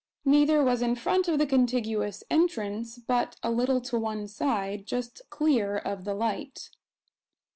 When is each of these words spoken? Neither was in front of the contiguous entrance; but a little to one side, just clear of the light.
Neither 0.25 0.63
was 0.63 0.81
in 0.81 0.95
front 0.95 1.27
of 1.27 1.37
the 1.37 1.45
contiguous 1.45 2.23
entrance; 2.27 2.97
but 2.97 3.35
a 3.43 3.51
little 3.51 3.79
to 3.81 3.99
one 3.99 4.27
side, 4.27 4.87
just 4.87 5.21
clear 5.29 5.77
of 5.77 6.05
the 6.05 6.15
light. 6.15 6.71